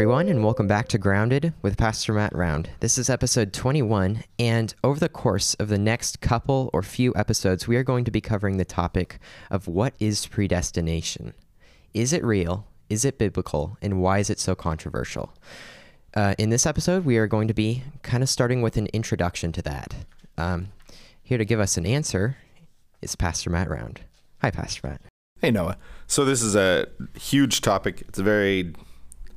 everyone, 0.00 0.28
and 0.28 0.42
welcome 0.42 0.66
back 0.66 0.88
to 0.88 0.96
Grounded 0.96 1.52
with 1.60 1.76
Pastor 1.76 2.14
Matt 2.14 2.34
Round. 2.34 2.70
This 2.80 2.96
is 2.96 3.10
episode 3.10 3.52
21, 3.52 4.24
and 4.38 4.74
over 4.82 4.98
the 4.98 5.10
course 5.10 5.52
of 5.56 5.68
the 5.68 5.76
next 5.76 6.22
couple 6.22 6.70
or 6.72 6.82
few 6.82 7.12
episodes, 7.16 7.68
we 7.68 7.76
are 7.76 7.82
going 7.82 8.06
to 8.06 8.10
be 8.10 8.22
covering 8.22 8.56
the 8.56 8.64
topic 8.64 9.18
of 9.50 9.68
what 9.68 9.92
is 9.98 10.24
predestination. 10.24 11.34
Is 11.92 12.14
it 12.14 12.24
real? 12.24 12.66
Is 12.88 13.04
it 13.04 13.18
biblical? 13.18 13.76
And 13.82 14.00
why 14.00 14.20
is 14.20 14.30
it 14.30 14.40
so 14.40 14.54
controversial? 14.54 15.34
Uh, 16.14 16.34
in 16.38 16.48
this 16.48 16.64
episode, 16.64 17.04
we 17.04 17.18
are 17.18 17.26
going 17.26 17.48
to 17.48 17.54
be 17.54 17.82
kind 18.02 18.22
of 18.22 18.30
starting 18.30 18.62
with 18.62 18.78
an 18.78 18.86
introduction 18.94 19.52
to 19.52 19.60
that. 19.60 19.94
Um, 20.38 20.68
here 21.22 21.36
to 21.36 21.44
give 21.44 21.60
us 21.60 21.76
an 21.76 21.84
answer 21.84 22.38
is 23.02 23.16
Pastor 23.16 23.50
Matt 23.50 23.68
Round. 23.68 24.00
Hi, 24.40 24.50
Pastor 24.50 24.88
Matt. 24.88 25.02
Hey, 25.42 25.50
Noah. 25.50 25.76
So, 26.06 26.24
this 26.24 26.40
is 26.40 26.56
a 26.56 26.86
huge 27.18 27.60
topic. 27.60 28.02
It's 28.08 28.18
a 28.18 28.22
very 28.22 28.72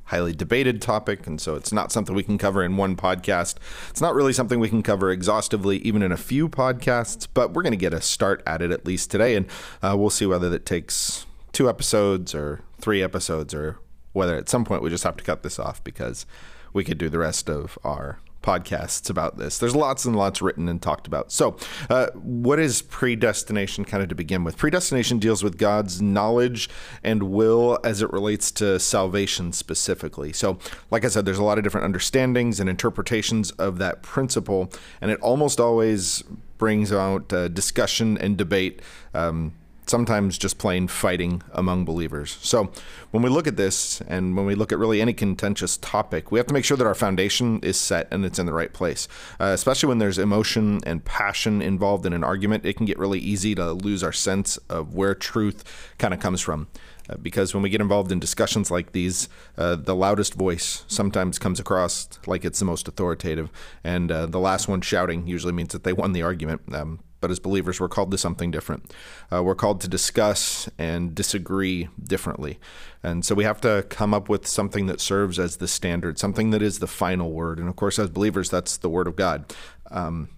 highly 0.06 0.32
debated 0.32 0.82
topic, 0.82 1.26
and 1.26 1.40
so 1.40 1.54
it's 1.54 1.72
not 1.72 1.90
something 1.92 2.14
we 2.14 2.22
can 2.22 2.38
cover 2.38 2.62
in 2.62 2.76
one 2.76 2.96
podcast. 2.96 3.56
It's 3.90 4.00
not 4.00 4.14
really 4.14 4.32
something 4.32 4.60
we 4.60 4.68
can 4.68 4.82
cover 4.82 5.10
exhaustively, 5.10 5.78
even 5.78 6.02
in 6.02 6.12
a 6.12 6.16
few 6.16 6.48
podcasts, 6.48 7.26
but 7.32 7.52
we're 7.52 7.62
going 7.62 7.72
to 7.72 7.76
get 7.76 7.94
a 7.94 8.00
start 8.00 8.42
at 8.46 8.62
it 8.62 8.70
at 8.70 8.86
least 8.86 9.10
today, 9.10 9.34
and 9.34 9.46
uh, 9.82 9.94
we'll 9.96 10.10
see 10.10 10.26
whether 10.26 10.50
that 10.50 10.66
takes 10.66 11.26
two 11.52 11.68
episodes 11.68 12.34
or 12.34 12.60
three 12.80 13.02
episodes, 13.02 13.54
or 13.54 13.78
whether 14.12 14.36
at 14.36 14.48
some 14.48 14.64
point 14.64 14.82
we 14.82 14.90
just 14.90 15.04
have 15.04 15.16
to 15.16 15.24
cut 15.24 15.42
this 15.42 15.58
off 15.58 15.82
because 15.84 16.26
we 16.72 16.84
could 16.84 16.98
do 16.98 17.08
the 17.08 17.18
rest 17.18 17.48
of 17.48 17.78
our 17.84 18.18
podcasts 18.44 19.08
about 19.08 19.38
this. 19.38 19.58
There's 19.58 19.74
lots 19.74 20.04
and 20.04 20.14
lots 20.14 20.42
written 20.42 20.68
and 20.68 20.80
talked 20.80 21.06
about. 21.06 21.32
So, 21.32 21.56
uh, 21.88 22.08
what 22.14 22.58
is 22.58 22.82
predestination 22.82 23.84
kind 23.84 24.02
of 24.02 24.10
to 24.10 24.14
begin 24.14 24.44
with? 24.44 24.56
Predestination 24.56 25.18
deals 25.18 25.42
with 25.42 25.56
God's 25.56 26.02
knowledge 26.02 26.68
and 27.02 27.24
will 27.24 27.78
as 27.82 28.02
it 28.02 28.12
relates 28.12 28.52
to 28.52 28.78
salvation 28.78 29.52
specifically. 29.52 30.32
So, 30.32 30.58
like 30.90 31.04
I 31.04 31.08
said, 31.08 31.24
there's 31.24 31.38
a 31.38 31.44
lot 31.44 31.58
of 31.58 31.64
different 31.64 31.86
understandings 31.86 32.60
and 32.60 32.68
interpretations 32.68 33.50
of 33.52 33.78
that 33.78 34.02
principle, 34.02 34.70
and 35.00 35.10
it 35.10 35.18
almost 35.20 35.58
always 35.58 36.22
brings 36.58 36.92
out 36.92 37.32
uh, 37.32 37.48
discussion 37.48 38.18
and 38.18 38.36
debate. 38.36 38.80
Um, 39.14 39.54
sometimes 39.86 40.38
just 40.38 40.58
plain 40.58 40.88
fighting 40.88 41.42
among 41.52 41.84
believers. 41.84 42.38
So, 42.42 42.72
when 43.10 43.22
we 43.22 43.30
look 43.30 43.46
at 43.46 43.56
this 43.56 44.00
and 44.02 44.36
when 44.36 44.46
we 44.46 44.54
look 44.54 44.72
at 44.72 44.78
really 44.78 45.00
any 45.00 45.12
contentious 45.12 45.76
topic, 45.76 46.32
we 46.32 46.38
have 46.38 46.46
to 46.46 46.54
make 46.54 46.64
sure 46.64 46.76
that 46.76 46.86
our 46.86 46.94
foundation 46.94 47.60
is 47.60 47.78
set 47.78 48.08
and 48.10 48.24
it's 48.24 48.38
in 48.38 48.46
the 48.46 48.52
right 48.52 48.72
place. 48.72 49.08
Uh, 49.38 49.52
especially 49.54 49.88
when 49.88 49.98
there's 49.98 50.18
emotion 50.18 50.80
and 50.84 51.04
passion 51.04 51.62
involved 51.62 52.06
in 52.06 52.12
an 52.12 52.24
argument, 52.24 52.66
it 52.66 52.76
can 52.76 52.86
get 52.86 52.98
really 52.98 53.20
easy 53.20 53.54
to 53.54 53.72
lose 53.72 54.02
our 54.02 54.12
sense 54.12 54.56
of 54.68 54.94
where 54.94 55.14
truth 55.14 55.64
kind 55.98 56.14
of 56.14 56.20
comes 56.20 56.40
from. 56.40 56.68
Uh, 57.08 57.16
because 57.18 57.52
when 57.52 57.62
we 57.62 57.68
get 57.68 57.80
involved 57.80 58.10
in 58.10 58.18
discussions 58.18 58.70
like 58.70 58.92
these, 58.92 59.28
uh, 59.58 59.76
the 59.76 59.94
loudest 59.94 60.34
voice 60.34 60.84
sometimes 60.88 61.38
comes 61.38 61.60
across 61.60 62.08
like 62.26 62.44
it's 62.44 62.58
the 62.58 62.64
most 62.64 62.88
authoritative, 62.88 63.50
and 63.82 64.10
uh, 64.10 64.26
the 64.26 64.40
last 64.40 64.68
one 64.68 64.80
shouting 64.80 65.26
usually 65.26 65.52
means 65.52 65.72
that 65.72 65.84
they 65.84 65.92
won 65.92 66.12
the 66.12 66.22
argument. 66.22 66.62
Um, 66.72 67.00
but 67.24 67.30
as 67.30 67.38
believers, 67.38 67.80
we're 67.80 67.88
called 67.88 68.10
to 68.10 68.18
something 68.18 68.50
different. 68.50 68.92
Uh, 69.32 69.42
we're 69.42 69.54
called 69.54 69.80
to 69.80 69.88
discuss 69.88 70.68
and 70.76 71.14
disagree 71.14 71.88
differently. 72.02 72.58
And 73.02 73.24
so 73.24 73.34
we 73.34 73.44
have 73.44 73.62
to 73.62 73.86
come 73.88 74.12
up 74.12 74.28
with 74.28 74.46
something 74.46 74.88
that 74.88 75.00
serves 75.00 75.38
as 75.38 75.56
the 75.56 75.66
standard, 75.66 76.18
something 76.18 76.50
that 76.50 76.60
is 76.60 76.80
the 76.80 76.86
final 76.86 77.32
word. 77.32 77.58
And 77.58 77.66
of 77.66 77.76
course, 77.76 77.98
as 77.98 78.10
believers, 78.10 78.50
that's 78.50 78.76
the 78.76 78.90
word 78.90 79.06
of 79.06 79.16
God. 79.16 79.54
Um, 79.90 80.28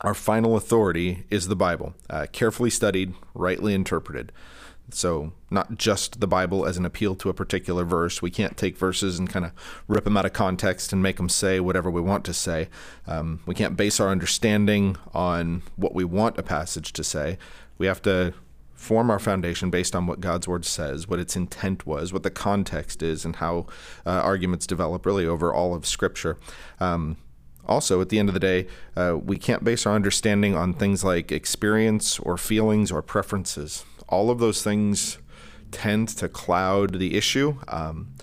our 0.00 0.14
final 0.14 0.56
authority 0.56 1.24
is 1.28 1.48
the 1.48 1.54
Bible, 1.54 1.92
uh, 2.08 2.28
carefully 2.32 2.70
studied, 2.70 3.12
rightly 3.34 3.74
interpreted. 3.74 4.32
So, 4.90 5.32
not 5.50 5.78
just 5.78 6.20
the 6.20 6.28
Bible 6.28 6.64
as 6.64 6.76
an 6.76 6.84
appeal 6.84 7.16
to 7.16 7.28
a 7.28 7.34
particular 7.34 7.84
verse. 7.84 8.22
We 8.22 8.30
can't 8.30 8.56
take 8.56 8.78
verses 8.78 9.18
and 9.18 9.28
kind 9.28 9.44
of 9.44 9.52
rip 9.88 10.04
them 10.04 10.16
out 10.16 10.24
of 10.24 10.32
context 10.32 10.92
and 10.92 11.02
make 11.02 11.16
them 11.16 11.28
say 11.28 11.58
whatever 11.58 11.90
we 11.90 12.00
want 12.00 12.24
to 12.26 12.34
say. 12.34 12.68
Um, 13.06 13.40
we 13.46 13.54
can't 13.54 13.76
base 13.76 13.98
our 13.98 14.10
understanding 14.10 14.96
on 15.12 15.62
what 15.74 15.94
we 15.94 16.04
want 16.04 16.38
a 16.38 16.42
passage 16.42 16.92
to 16.92 17.02
say. 17.02 17.36
We 17.78 17.86
have 17.86 18.00
to 18.02 18.34
form 18.74 19.10
our 19.10 19.18
foundation 19.18 19.70
based 19.70 19.96
on 19.96 20.06
what 20.06 20.20
God's 20.20 20.46
word 20.46 20.64
says, 20.64 21.08
what 21.08 21.18
its 21.18 21.34
intent 21.34 21.86
was, 21.86 22.12
what 22.12 22.22
the 22.22 22.30
context 22.30 23.02
is, 23.02 23.24
and 23.24 23.36
how 23.36 23.66
uh, 24.04 24.10
arguments 24.10 24.66
develop 24.66 25.04
really 25.04 25.26
over 25.26 25.52
all 25.52 25.74
of 25.74 25.84
Scripture. 25.84 26.38
Um, 26.78 27.16
also, 27.66 28.00
at 28.00 28.10
the 28.10 28.20
end 28.20 28.28
of 28.28 28.34
the 28.34 28.40
day, 28.40 28.68
uh, 28.96 29.16
we 29.20 29.36
can't 29.36 29.64
base 29.64 29.86
our 29.86 29.94
understanding 29.94 30.54
on 30.54 30.72
things 30.72 31.02
like 31.02 31.32
experience 31.32 32.20
or 32.20 32.36
feelings 32.36 32.92
or 32.92 33.02
preferences 33.02 33.84
all 34.08 34.30
of 34.30 34.38
those 34.38 34.62
things 34.62 35.18
tend 35.70 36.08
to 36.08 36.28
cloud 36.28 36.98
the 36.98 37.16
issue. 37.16 37.58
Um, 37.68 38.14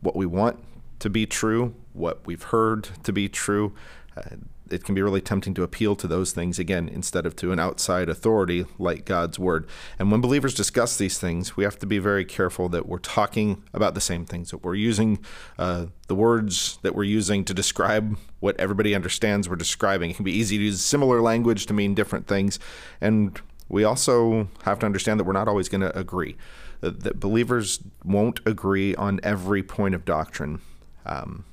what 0.00 0.16
we 0.16 0.26
want 0.26 0.62
to 1.00 1.10
be 1.10 1.26
true, 1.26 1.74
what 1.92 2.26
we've 2.26 2.42
heard 2.42 2.88
to 3.02 3.12
be 3.12 3.28
true, 3.28 3.74
uh, 4.16 4.36
it 4.70 4.84
can 4.84 4.94
be 4.94 5.02
really 5.02 5.20
tempting 5.20 5.52
to 5.54 5.62
appeal 5.62 5.96
to 5.96 6.06
those 6.06 6.32
things 6.32 6.58
again 6.58 6.88
instead 6.88 7.26
of 7.26 7.34
to 7.36 7.52
an 7.52 7.58
outside 7.58 8.08
authority 8.08 8.66
like 8.78 9.04
God's 9.04 9.38
word. 9.38 9.66
And 9.98 10.10
when 10.12 10.20
believers 10.20 10.54
discuss 10.54 10.96
these 10.96 11.18
things, 11.18 11.56
we 11.56 11.64
have 11.64 11.78
to 11.80 11.86
be 11.86 11.98
very 11.98 12.24
careful 12.24 12.68
that 12.68 12.86
we're 12.86 12.98
talking 12.98 13.62
about 13.74 13.94
the 13.94 14.00
same 14.00 14.24
things, 14.24 14.50
that 14.52 14.62
we're 14.62 14.76
using 14.76 15.18
uh, 15.58 15.86
the 16.06 16.14
words 16.14 16.78
that 16.82 16.94
we're 16.94 17.02
using 17.02 17.44
to 17.44 17.54
describe 17.54 18.16
what 18.38 18.58
everybody 18.60 18.94
understands 18.94 19.48
we're 19.48 19.56
describing. 19.56 20.10
It 20.10 20.16
can 20.16 20.24
be 20.24 20.32
easy 20.32 20.56
to 20.56 20.64
use 20.64 20.80
similar 20.80 21.20
language 21.20 21.66
to 21.66 21.74
mean 21.74 21.94
different 21.94 22.26
things. 22.26 22.58
And 23.00 23.40
we 23.70 23.84
also 23.84 24.48
have 24.64 24.80
to 24.80 24.86
understand 24.86 25.18
that 25.18 25.24
we're 25.24 25.32
not 25.32 25.48
always 25.48 25.68
going 25.68 25.80
to 25.80 25.96
agree. 25.96 26.36
That, 26.80 27.00
that, 27.04 27.20
believers 27.20 27.78
won't 28.04 28.40
agree 28.44 28.94
on 28.96 29.20
every 29.22 29.62
point 29.62 29.94
of 29.94 30.04
doctrine, 30.04 30.60
um, 31.06 31.44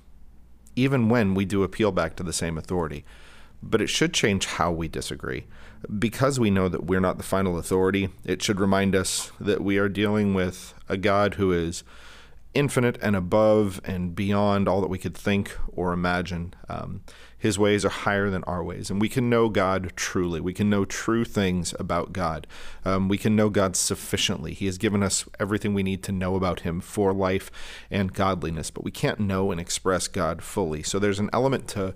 even 0.75 1.09
when 1.09 1.35
we 1.35 1.45
do 1.45 1.63
appeal 1.63 1.91
back 1.91 2.15
to 2.15 2.23
the 2.23 2.33
same 2.33 2.57
authority. 2.57 3.05
But 3.61 3.81
it 3.81 3.87
should 3.87 4.13
change 4.13 4.45
how 4.45 4.71
we 4.71 4.87
disagree. 4.87 5.45
Because 5.99 6.39
we 6.39 6.49
know 6.49 6.69
that 6.69 6.85
we're 6.85 6.99
not 6.99 7.17
the 7.17 7.23
final 7.23 7.57
authority, 7.57 8.09
it 8.25 8.41
should 8.41 8.59
remind 8.59 8.95
us 8.95 9.31
that 9.39 9.61
we 9.61 9.77
are 9.77 9.89
dealing 9.89 10.33
with 10.33 10.73
a 10.89 10.97
God 10.97 11.35
who 11.35 11.51
is 11.51 11.83
infinite 12.57 12.97
and 13.01 13.15
above 13.15 13.79
and 13.85 14.15
beyond 14.15 14.67
all 14.67 14.81
that 14.81 14.89
we 14.89 14.97
could 14.97 15.15
think 15.15 15.55
or 15.71 15.93
imagine. 15.93 16.53
Um, 16.67 17.01
his 17.37 17.59
ways 17.59 17.85
are 17.85 17.89
higher 17.89 18.31
than 18.31 18.43
our 18.45 18.63
ways, 18.63 18.89
and 18.89 18.99
we 18.99 19.09
can 19.09 19.29
know 19.29 19.47
God 19.47 19.91
truly. 19.95 20.41
We 20.41 20.53
can 20.53 20.71
know 20.71 20.85
true 20.85 21.23
things 21.23 21.75
about 21.79 22.11
God. 22.11 22.47
Um, 22.83 23.09
we 23.09 23.19
can 23.19 23.35
know 23.35 23.49
God 23.49 23.75
sufficiently. 23.75 24.53
He 24.53 24.65
has 24.65 24.79
given 24.79 25.03
us 25.03 25.25
everything 25.39 25.75
we 25.75 25.83
need 25.83 26.01
to 26.03 26.11
know 26.11 26.35
about 26.35 26.61
Him 26.61 26.81
for 26.81 27.13
life 27.13 27.51
and 27.91 28.11
godliness, 28.11 28.71
but 28.71 28.83
we 28.83 28.89
can't 28.89 29.19
know 29.19 29.51
and 29.51 29.61
express 29.61 30.07
God 30.07 30.41
fully. 30.41 30.81
So 30.81 30.97
there's 30.97 31.19
an 31.19 31.29
element 31.31 31.67
to 31.69 31.93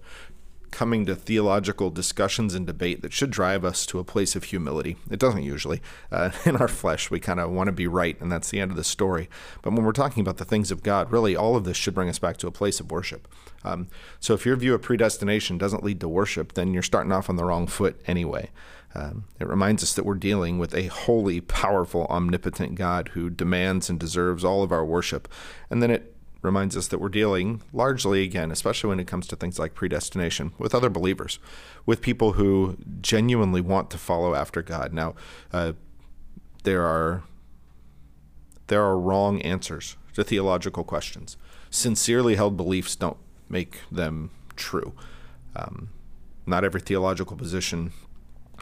coming 0.71 1.05
to 1.05 1.15
theological 1.15 1.89
discussions 1.89 2.55
and 2.55 2.65
debate 2.65 3.01
that 3.01 3.13
should 3.13 3.29
drive 3.29 3.63
us 3.63 3.85
to 3.85 3.99
a 3.99 4.03
place 4.03 4.35
of 4.35 4.45
humility. 4.45 4.97
It 5.09 5.19
doesn't 5.19 5.43
usually. 5.43 5.81
Uh, 6.11 6.31
in 6.45 6.55
our 6.55 6.67
flesh, 6.67 7.11
we 7.11 7.19
kind 7.19 7.39
of 7.39 7.51
want 7.51 7.67
to 7.67 7.73
be 7.73 7.87
right, 7.87 8.19
and 8.19 8.31
that's 8.31 8.49
the 8.49 8.59
end 8.59 8.71
of 8.71 8.77
the 8.77 8.83
story. 8.83 9.29
But 9.61 9.73
when 9.73 9.83
we're 9.83 9.91
talking 9.91 10.21
about 10.21 10.37
the 10.37 10.45
things 10.45 10.71
of 10.71 10.83
God, 10.83 11.11
really, 11.11 11.35
all 11.35 11.55
of 11.55 11.63
this 11.63 11.77
should 11.77 11.93
bring 11.93 12.09
us 12.09 12.19
back 12.19 12.37
to 12.37 12.47
a 12.47 12.51
place 12.51 12.79
of 12.79 12.91
worship. 12.91 13.27
Um, 13.63 13.87
so 14.19 14.33
if 14.33 14.45
your 14.45 14.55
view 14.55 14.73
of 14.73 14.81
predestination 14.81 15.57
doesn't 15.57 15.83
lead 15.83 15.99
to 15.99 16.07
worship, 16.07 16.53
then 16.53 16.73
you're 16.73 16.81
starting 16.81 17.11
off 17.11 17.29
on 17.29 17.35
the 17.35 17.45
wrong 17.45 17.67
foot 17.67 18.01
anyway. 18.07 18.49
Um, 18.93 19.25
it 19.39 19.47
reminds 19.47 19.83
us 19.83 19.93
that 19.93 20.05
we're 20.05 20.15
dealing 20.15 20.59
with 20.59 20.73
a 20.75 20.87
holy, 20.87 21.39
powerful, 21.39 22.07
omnipotent 22.07 22.75
God 22.75 23.09
who 23.09 23.29
demands 23.29 23.89
and 23.89 23.99
deserves 23.99 24.43
all 24.43 24.63
of 24.63 24.71
our 24.71 24.83
worship. 24.83 25.29
And 25.69 25.81
then 25.81 25.91
it 25.91 26.10
reminds 26.41 26.75
us 26.75 26.87
that 26.87 26.99
we're 26.99 27.09
dealing 27.09 27.61
largely, 27.71 28.23
again, 28.23 28.51
especially 28.51 28.89
when 28.89 28.99
it 28.99 29.07
comes 29.07 29.27
to 29.27 29.35
things 29.35 29.59
like 29.59 29.75
predestination, 29.75 30.53
with 30.57 30.73
other 30.73 30.89
believers, 30.89 31.39
with 31.85 32.01
people 32.01 32.33
who 32.33 32.77
genuinely 33.01 33.61
want 33.61 33.89
to 33.91 33.97
follow 33.97 34.33
after 34.33 34.61
God. 34.61 34.93
Now, 34.93 35.15
uh, 35.53 35.73
there 36.63 36.85
are 36.85 37.23
there 38.67 38.83
are 38.83 38.97
wrong 38.97 39.41
answers 39.41 39.97
to 40.13 40.23
theological 40.23 40.83
questions. 40.83 41.35
Sincerely 41.69 42.35
held 42.35 42.55
beliefs 42.55 42.95
don't 42.95 43.17
make 43.49 43.79
them 43.91 44.31
true. 44.55 44.93
Um, 45.55 45.89
not 46.45 46.63
every 46.63 46.79
theological 46.79 47.35
position 47.35 47.91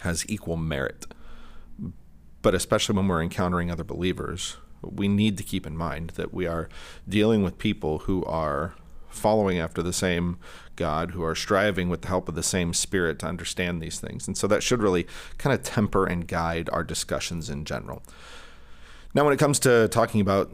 has 0.02 0.28
equal 0.28 0.58
merit, 0.58 1.06
but 2.42 2.56
especially 2.56 2.96
when 2.96 3.08
we're 3.08 3.22
encountering 3.22 3.70
other 3.70 3.84
believers 3.84 4.58
we 4.82 5.08
need 5.08 5.38
to 5.38 5.44
keep 5.44 5.66
in 5.68 5.78
mind 5.78 6.12
that 6.12 6.34
we 6.34 6.48
are 6.48 6.70
dealing 7.08 7.44
with 7.44 7.58
people 7.58 8.00
who 8.00 8.24
are 8.26 8.76
following 9.10 9.60
after 9.60 9.82
the 9.82 9.94
same 9.94 10.38
God, 10.76 11.12
who 11.12 11.24
are 11.24 11.36
striving 11.36 11.90
with 11.90 12.02
the 12.04 12.08
help 12.08 12.30
of 12.30 12.36
the 12.36 12.44
same 12.44 12.74
Spirit 12.74 13.20
to 13.20 13.26
understand 13.26 13.82
these 13.82 14.00
things. 14.00 14.28
And 14.28 14.38
so 14.38 14.48
that 14.48 14.64
should 14.64 14.82
really 14.82 15.08
kind 15.38 15.54
of 15.54 15.64
temper 15.64 16.06
and 16.06 16.28
guide 16.28 16.70
our 16.72 16.84
discussions 16.84 17.50
in 17.50 17.66
general. 17.66 18.02
Now, 19.14 19.26
when 19.26 19.34
it 19.34 19.40
comes 19.40 19.60
to 19.60 19.88
talking 19.90 20.22
about 20.22 20.52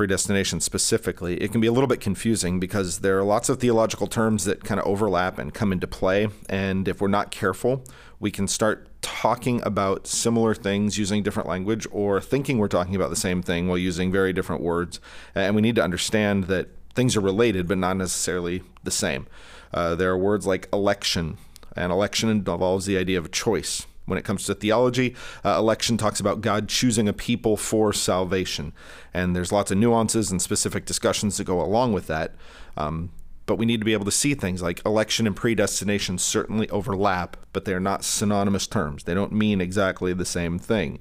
predestination 0.00 0.60
specifically, 0.60 1.36
it 1.42 1.52
can 1.52 1.60
be 1.60 1.66
a 1.66 1.72
little 1.72 1.86
bit 1.86 2.00
confusing 2.00 2.58
because 2.58 3.00
there 3.00 3.18
are 3.18 3.22
lots 3.22 3.50
of 3.50 3.60
theological 3.60 4.06
terms 4.06 4.46
that 4.46 4.64
kind 4.64 4.80
of 4.80 4.86
overlap 4.86 5.38
and 5.38 5.52
come 5.52 5.74
into 5.74 5.86
play. 5.86 6.26
And 6.48 6.88
if 6.88 7.02
we're 7.02 7.08
not 7.08 7.30
careful, 7.30 7.84
we 8.18 8.30
can 8.30 8.48
start 8.48 8.88
talking 9.02 9.60
about 9.62 10.06
similar 10.06 10.54
things 10.54 10.96
using 10.96 11.22
different 11.22 11.50
language 11.50 11.86
or 11.90 12.18
thinking 12.18 12.56
we're 12.56 12.66
talking 12.66 12.96
about 12.96 13.10
the 13.10 13.14
same 13.14 13.42
thing 13.42 13.68
while 13.68 13.76
using 13.76 14.10
very 14.10 14.32
different 14.32 14.62
words. 14.62 15.00
And 15.34 15.54
we 15.54 15.60
need 15.60 15.74
to 15.74 15.84
understand 15.84 16.44
that 16.44 16.68
things 16.94 17.14
are 17.14 17.20
related, 17.20 17.68
but 17.68 17.76
not 17.76 17.98
necessarily 17.98 18.62
the 18.82 18.90
same. 18.90 19.26
Uh, 19.74 19.96
there 19.96 20.10
are 20.10 20.16
words 20.16 20.46
like 20.46 20.66
election, 20.72 21.36
and 21.76 21.92
election 21.92 22.30
involves 22.30 22.86
the 22.86 22.96
idea 22.96 23.18
of 23.18 23.26
a 23.26 23.28
choice. 23.28 23.86
When 24.10 24.18
it 24.18 24.24
comes 24.24 24.44
to 24.46 24.54
theology, 24.56 25.14
uh, 25.44 25.56
election 25.56 25.96
talks 25.96 26.18
about 26.18 26.40
God 26.40 26.68
choosing 26.68 27.08
a 27.08 27.12
people 27.12 27.56
for 27.56 27.92
salvation. 27.92 28.72
And 29.14 29.36
there's 29.36 29.52
lots 29.52 29.70
of 29.70 29.78
nuances 29.78 30.32
and 30.32 30.42
specific 30.42 30.84
discussions 30.84 31.36
that 31.36 31.44
go 31.44 31.60
along 31.60 31.92
with 31.92 32.08
that. 32.08 32.34
Um, 32.76 33.12
but 33.46 33.54
we 33.54 33.66
need 33.66 33.80
to 33.80 33.84
be 33.84 33.92
able 33.92 34.04
to 34.06 34.10
see 34.10 34.34
things 34.34 34.62
like 34.62 34.84
election 34.84 35.28
and 35.28 35.36
predestination 35.36 36.18
certainly 36.18 36.68
overlap, 36.70 37.36
but 37.52 37.64
they're 37.64 37.78
not 37.78 38.04
synonymous 38.04 38.66
terms. 38.66 39.04
They 39.04 39.14
don't 39.14 39.32
mean 39.32 39.60
exactly 39.60 40.12
the 40.12 40.24
same 40.24 40.58
thing. 40.58 40.98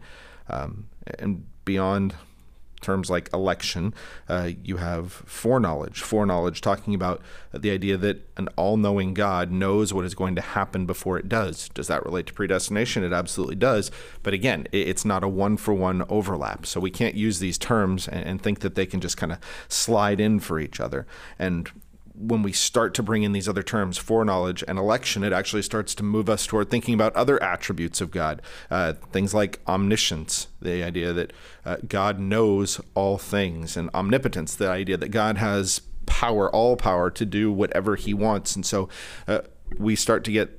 Um, 0.48 0.88
and 1.18 1.46
beyond 1.66 2.14
terms 2.82 3.10
like 3.10 3.32
election, 3.34 3.94
uh, 4.28 4.52
you 4.64 4.78
have 4.78 5.12
foreknowledge. 5.12 6.02
Foreknowledge 6.02 6.62
talking 6.62 6.94
about 6.94 7.22
the 7.54 7.72
idea 7.72 7.98
that 7.98 8.28
an 8.38 8.48
all 8.56 8.78
knowing 8.78 9.14
God 9.14 9.52
knows 9.52 9.94
what 9.94 10.06
is 10.06 10.16
going 10.16 10.36
to 10.36 10.42
happen 10.42 10.86
before 10.86 11.18
it 11.18 11.28
does. 11.30 11.70
Does 11.70 11.88
that 11.88 12.06
relate 12.06 12.28
to 12.28 12.34
predestination? 12.34 13.04
It 13.04 13.14
absolutely 13.14 13.56
does. 13.56 13.92
But 14.24 14.34
again, 14.34 14.68
it's 14.72 15.06
not 15.06 15.24
a 15.24 15.28
one 15.28 15.58
for 15.58 15.74
one 15.74 16.04
overlap. 16.10 16.66
So 16.66 16.80
we 16.80 16.92
can't 16.92 17.16
use 17.16 17.40
these 17.40 17.58
terms 17.58 18.08
and, 18.08 18.26
and 18.26 18.42
think 18.42 18.60
that 18.60 18.76
they 18.76 18.86
can 18.86 19.02
just 19.02 19.18
kind 19.18 19.32
of 19.32 19.40
slide 19.68 20.20
in 20.20 20.40
for 20.40 20.60
each 20.60 20.80
other. 20.80 21.06
And 21.38 21.70
when 22.20 22.44
we 22.44 22.52
start 22.52 22.94
to 22.96 23.04
bring 23.04 23.24
in 23.24 23.32
these 23.32 23.48
other 23.48 23.64
terms, 23.64 23.98
foreknowledge 23.98 24.62
and 24.68 24.78
election, 24.78 25.24
it 25.24 25.32
actually 25.32 25.62
starts 25.62 25.96
to 25.96 26.04
move 26.04 26.30
us 26.30 26.46
toward 26.46 26.70
thinking 26.70 26.94
about 26.94 27.16
other 27.16 27.42
attributes 27.42 28.02
of 28.02 28.12
God. 28.12 28.42
Uh, 28.70 28.94
things 29.14 29.34
like 29.34 29.62
omniscience, 29.68 30.48
the 30.62 30.84
idea 30.84 31.14
that 31.14 31.32
uh, 31.66 31.78
God 31.88 32.20
knows 32.20 32.82
all 32.94 33.18
things, 33.18 33.78
and 33.78 33.90
omnipotence, 33.94 34.54
the 34.54 34.70
idea 34.70 34.98
that 34.98 35.10
God 35.10 35.38
has 35.38 35.82
power, 36.06 36.54
all 36.54 36.76
power 36.76 37.10
to 37.10 37.26
do 37.26 37.52
whatever 37.52 37.96
he 37.96 38.14
wants. 38.14 38.54
And 38.54 38.66
so 38.66 38.90
uh, 39.26 39.40
we 39.78 39.96
start 39.96 40.26
to 40.26 40.32
get 40.32 40.59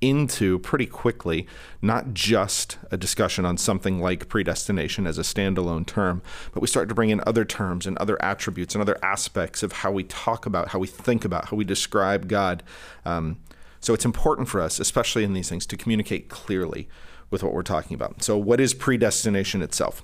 into 0.00 0.58
pretty 0.60 0.86
quickly 0.86 1.46
not 1.82 2.14
just 2.14 2.78
a 2.90 2.96
discussion 2.96 3.44
on 3.44 3.56
something 3.56 4.00
like 4.00 4.28
predestination 4.28 5.06
as 5.06 5.18
a 5.18 5.22
standalone 5.22 5.86
term, 5.86 6.22
but 6.52 6.60
we 6.60 6.68
start 6.68 6.88
to 6.88 6.94
bring 6.94 7.10
in 7.10 7.20
other 7.26 7.44
terms 7.44 7.86
and 7.86 7.98
other 7.98 8.20
attributes 8.22 8.74
and 8.74 8.82
other 8.82 8.98
aspects 9.02 9.62
of 9.62 9.72
how 9.72 9.90
we 9.90 10.04
talk 10.04 10.46
about, 10.46 10.68
how 10.68 10.78
we 10.78 10.86
think 10.86 11.24
about, 11.24 11.46
how 11.46 11.56
we 11.56 11.64
describe 11.64 12.28
God. 12.28 12.62
Um, 13.04 13.38
so 13.80 13.94
it's 13.94 14.04
important 14.04 14.48
for 14.48 14.60
us, 14.60 14.78
especially 14.78 15.24
in 15.24 15.32
these 15.32 15.48
things, 15.48 15.66
to 15.66 15.76
communicate 15.76 16.28
clearly 16.28 16.88
with 17.30 17.42
what 17.42 17.52
we're 17.52 17.62
talking 17.62 17.94
about. 17.94 18.22
So, 18.22 18.36
what 18.36 18.60
is 18.60 18.74
predestination 18.74 19.62
itself? 19.62 20.02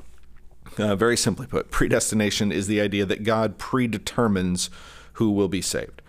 Uh, 0.78 0.96
very 0.96 1.16
simply 1.16 1.46
put, 1.46 1.70
predestination 1.70 2.50
is 2.52 2.66
the 2.66 2.80
idea 2.80 3.06
that 3.06 3.22
God 3.22 3.58
predetermines 3.58 4.70
who 5.14 5.30
will 5.30 5.48
be 5.48 5.62
saved. 5.62 6.02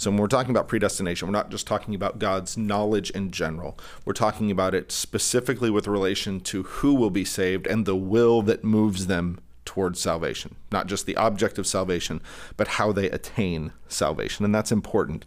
So 0.00 0.10
when 0.10 0.18
we're 0.18 0.28
talking 0.28 0.50
about 0.50 0.66
predestination, 0.66 1.28
we're 1.28 1.32
not 1.32 1.50
just 1.50 1.66
talking 1.66 1.94
about 1.94 2.18
God's 2.18 2.56
knowledge 2.56 3.10
in 3.10 3.30
general. 3.30 3.78
We're 4.06 4.14
talking 4.14 4.50
about 4.50 4.74
it 4.74 4.90
specifically 4.90 5.68
with 5.68 5.86
relation 5.86 6.40
to 6.40 6.62
who 6.62 6.94
will 6.94 7.10
be 7.10 7.26
saved 7.26 7.66
and 7.66 7.84
the 7.84 7.94
will 7.94 8.40
that 8.42 8.64
moves 8.64 9.08
them 9.08 9.40
towards 9.66 10.00
salvation. 10.00 10.56
Not 10.72 10.86
just 10.86 11.04
the 11.04 11.18
object 11.18 11.58
of 11.58 11.66
salvation, 11.66 12.22
but 12.56 12.66
how 12.66 12.92
they 12.92 13.10
attain 13.10 13.72
salvation. 13.88 14.46
And 14.46 14.54
that's 14.54 14.72
important. 14.72 15.26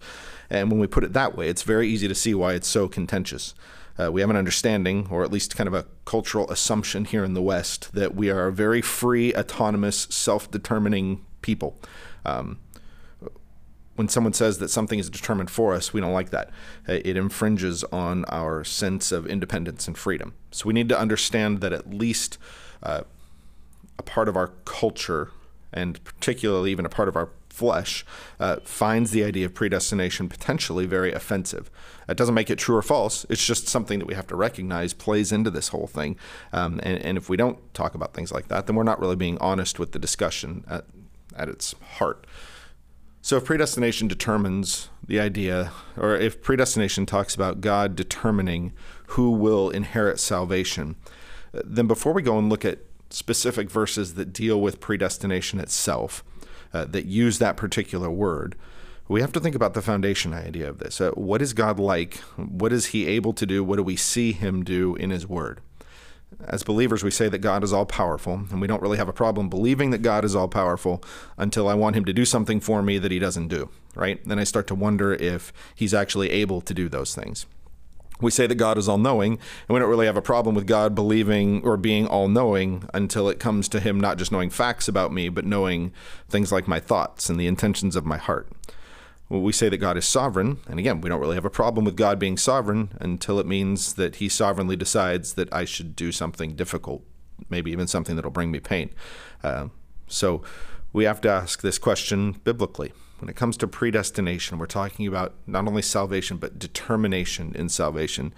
And 0.50 0.72
when 0.72 0.80
we 0.80 0.88
put 0.88 1.04
it 1.04 1.14
that 1.14 1.38
way, 1.38 1.50
it's 1.50 1.62
very 1.62 1.88
easy 1.88 2.08
to 2.08 2.16
see 2.16 2.34
why 2.34 2.54
it's 2.54 2.68
so 2.68 2.88
contentious. 2.88 3.54
Uh, 4.00 4.12
we 4.12 4.22
have 4.22 4.32
an 4.32 4.36
understanding, 4.36 5.08
or 5.12 5.24
at 5.24 5.32
least 5.32 5.56
kind 5.56 5.68
of 5.68 5.76
a 5.76 5.86
cultural 6.06 6.50
assumption 6.50 7.06
here 7.06 7.24
in 7.24 7.36
the 7.36 7.44
West, 7.44 7.94
that 7.94 8.16
we 8.16 8.32
are 8.32 8.48
a 8.48 8.52
very 8.52 8.82
free, 8.82 9.36
autonomous, 9.36 10.08
self 10.10 10.50
determining 10.50 11.24
people. 11.44 11.80
Um, 12.26 12.58
when 13.96 14.08
someone 14.08 14.34
says 14.34 14.58
that 14.58 14.70
something 14.70 15.00
is 15.00 15.10
determined 15.10 15.52
for 15.52 15.74
us, 15.74 15.94
we 15.94 16.02
don't 16.02 16.14
like 16.14 16.32
that. 16.32 16.50
Uh, 16.88 17.00
it 17.06 17.16
infringes 17.16 17.84
on 17.86 18.26
our 18.26 18.64
sense 18.64 19.12
of 19.12 19.28
independence 19.28 19.88
and 19.88 19.98
freedom. 19.98 20.34
So 20.52 20.68
we 20.68 20.74
need 20.74 20.90
to 20.90 21.00
understand 21.00 21.62
that 21.62 21.74
at 21.74 21.94
least 21.94 22.38
uh, 22.82 23.04
a 24.00 24.04
part 24.04 24.28
of 24.28 24.36
our 24.36 24.48
culture, 24.66 25.32
and 25.72 26.04
particularly 26.04 26.72
even 26.72 26.86
a 26.86 26.90
part 26.90 27.08
of 27.08 27.16
our 27.16 27.30
flesh, 27.50 28.04
uh, 28.40 28.58
finds 28.64 29.12
the 29.12 29.24
idea 29.24 29.46
of 29.46 29.54
predestination 29.54 30.28
potentially 30.28 30.88
very 30.88 31.14
offensive. 31.14 31.70
It 32.10 32.18
doesn't 32.18 32.34
make 32.34 32.50
it 32.50 32.58
true 32.58 32.76
or 32.76 32.82
false. 32.82 33.28
It's 33.30 33.46
just 33.46 33.68
something 33.68 34.00
that 34.00 34.08
we 34.08 34.16
have 34.16 34.26
to 34.28 34.36
recognize 34.36 34.94
plays 34.94 35.32
into 35.32 35.52
this 35.52 35.68
whole 35.68 35.86
thing. 35.86 36.18
Um, 36.52 36.80
and, 36.82 36.98
and, 36.98 37.18
if 37.18 37.30
we 37.30 37.38
don't 37.38 37.60
talk 37.76 37.94
about 37.94 38.16
things 38.16 38.32
like 38.32 38.48
that, 38.48 38.66
then 38.66 38.76
we're 38.76 38.84
not 38.84 39.00
really 39.00 39.16
being 39.16 39.38
honest 39.38 39.78
with 39.78 39.92
the 39.92 40.00
discussion 40.00 40.66
at, 40.68 40.86
at 41.36 41.48
its 41.48 41.76
heart. 41.98 42.26
So, 43.26 43.38
if 43.38 43.46
predestination 43.46 44.10
determines 44.10 44.90
the 45.08 45.18
idea, 45.18 45.72
or 45.96 46.18
if 46.18 46.42
predestination 46.42 47.06
talks 47.06 47.34
about 47.34 47.62
God 47.62 47.96
determining 47.96 48.74
who 49.08 49.32
will 49.32 49.70
inherit 49.70 50.20
salvation, 50.20 50.98
then 51.54 51.88
before 51.88 52.12
we 52.12 52.22
go 52.22 52.38
and 52.38 52.50
look 52.50 52.66
at 52.66 52.80
specific 53.10 53.72
verses 53.72 54.16
that 54.16 54.34
deal 54.34 54.60
with 54.60 54.82
predestination 54.82 55.62
itself, 55.62 56.22
uh, 56.74 56.84
that 56.84 57.06
use 57.06 57.40
that 57.40 57.56
particular 57.56 58.12
word, 58.12 58.58
we 59.08 59.22
have 59.22 59.32
to 59.32 59.40
think 59.40 59.56
about 59.56 59.74
the 59.74 59.82
foundation 59.82 60.34
idea 60.34 60.68
of 60.68 60.80
this. 60.80 61.00
Uh, 61.00 61.12
what 61.12 61.42
is 61.42 61.54
God 61.54 61.80
like? 61.80 62.18
What 62.36 62.74
is 62.74 62.88
he 62.88 63.08
able 63.08 63.32
to 63.34 63.46
do? 63.46 63.64
What 63.64 63.78
do 63.78 63.84
we 63.84 63.96
see 63.96 64.34
him 64.34 64.66
do 64.66 64.98
in 64.98 65.12
his 65.12 65.26
word? 65.26 65.62
As 66.48 66.64
believers, 66.64 67.04
we 67.04 67.12
say 67.12 67.30
that 67.30 67.40
God 67.40 67.64
is 67.64 67.74
all 67.74 67.86
powerful, 67.86 68.34
and 68.50 68.62
we 68.62 68.68
don't 68.68 68.82
really 68.82 68.98
have 68.98 69.10
a 69.10 69.14
problem 69.14 69.50
believing 69.50 69.92
that 69.92 70.02
God 70.02 70.26
is 70.26 70.36
all 70.36 70.48
powerful 70.48 71.04
until 71.38 71.68
I 71.68 71.74
want 71.74 71.96
Him 71.96 72.06
to 72.06 72.14
do 72.14 72.26
something 72.26 72.60
for 72.60 72.82
me 72.82 72.98
that 72.98 73.12
He 73.12 73.20
doesn't 73.20 73.48
do, 73.48 73.70
right? 73.96 74.24
Then 74.26 74.40
I 74.40 74.44
start 74.44 74.68
to 74.68 74.76
wonder 74.76 75.14
if 75.14 75.54
He's 75.76 75.94
actually 75.94 76.30
able 76.30 76.62
to 76.62 76.74
do 76.74 76.90
those 76.90 77.16
things. 77.16 77.46
We 78.22 78.32
say 78.32 78.48
that 78.48 78.56
God 78.56 78.78
is 78.78 78.88
all 78.88 78.98
knowing, 78.98 79.34
and 79.34 79.74
we 79.74 79.80
don't 79.80 79.90
really 79.90 80.06
have 80.06 80.18
a 80.18 80.22
problem 80.22 80.56
with 80.56 80.68
God 80.68 80.96
believing 80.96 81.62
or 81.64 81.76
being 81.76 82.08
all 82.08 82.28
knowing 82.28 82.88
until 82.94 83.28
it 83.28 83.40
comes 83.40 83.68
to 83.70 83.80
Him 83.80 84.00
not 84.00 84.18
just 84.18 84.32
knowing 84.32 84.50
facts 84.50 84.88
about 84.88 85.12
me, 85.12 85.30
but 85.30 85.46
knowing 85.46 85.92
things 86.30 86.52
like 86.52 86.68
my 86.68 86.80
thoughts 86.80 87.30
and 87.30 87.40
the 87.40 87.48
intentions 87.48 87.96
of 87.96 88.06
my 88.06 88.18
heart. 88.18 88.48
Well, 89.30 89.42
we 89.42 89.54
say 89.54 89.70
that 89.70 89.78
God 89.78 89.98
is 89.98 90.06
sovereign, 90.06 90.60
and 90.68 90.80
again, 90.80 91.02
we 91.02 91.10
don't 91.10 91.20
really 91.20 91.36
have 91.36 91.46
a 91.46 91.50
problem 91.50 91.86
with 91.86 91.96
God 91.96 92.20
being 92.20 92.38
sovereign 92.38 92.94
until 93.00 93.40
it 93.40 93.48
means 93.48 93.94
that 93.94 94.18
He 94.18 94.30
sovereignly 94.30 94.76
decides 94.76 95.34
that 95.34 95.52
I 95.54 95.66
should 95.66 95.96
do 95.96 96.12
something 96.12 96.56
difficult, 96.56 97.04
maybe 97.50 97.72
even 97.72 97.88
something 97.88 98.16
that'll 98.16 98.32
bring 98.32 98.52
me 98.52 98.60
pain. 98.60 98.92
Uh, 99.44 99.68
so 100.08 100.44
we 100.92 101.06
have 101.06 101.22
to 101.22 101.30
ask 101.30 101.62
this 101.62 101.80
question 101.80 102.34
biblically. 102.44 102.94
When 103.20 103.30
it 103.30 103.36
comes 103.38 103.56
to 103.58 103.68
predestination, 103.68 104.58
we're 104.58 104.66
talking 104.66 105.08
about 105.08 105.34
not 105.48 105.66
only 105.68 105.82
salvation, 105.82 106.38
but 106.38 106.60
determination 106.60 107.56
in 107.56 107.70
salvation. 107.70 108.34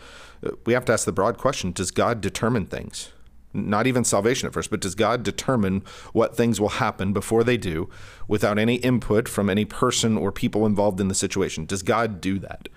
Uh, 0.46 0.51
we 0.65 0.74
have 0.74 0.86
to 0.86 0.94
ask 0.94 1.06
the 1.06 1.12
broad 1.12 1.38
question 1.38 1.72
Does 1.72 1.89
God 1.89 2.22
determine 2.22 2.68
things? 2.68 3.12
Not 3.56 3.88
even 3.88 4.04
salvation 4.04 4.48
at 4.48 4.54
first, 4.54 4.70
but 4.70 4.82
does 4.82 4.96
God 4.96 5.24
determine 5.24 5.84
what 6.14 6.36
things 6.36 6.60
will 6.60 6.70
happen 6.70 7.14
before 7.14 7.44
they 7.44 7.58
do 7.58 7.90
without 8.28 8.60
any 8.60 8.76
input 8.76 9.28
from 9.28 9.50
any 9.50 9.66
person 9.66 10.18
or 10.18 10.32
people 10.32 10.66
involved 10.66 11.00
in 11.00 11.08
the 11.08 11.16
situation? 11.16 11.66
Does 11.66 11.84
God 11.84 12.22
do 12.22 12.40
that? 12.40 12.70